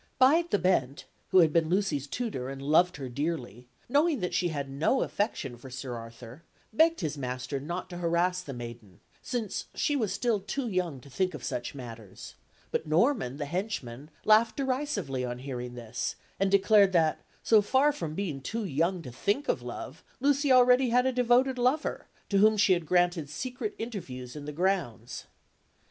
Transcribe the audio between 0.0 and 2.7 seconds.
Bide the Bent, who had been Lucy's tutor, and